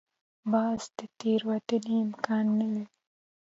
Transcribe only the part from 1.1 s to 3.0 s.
تېروتنې امکان نه لري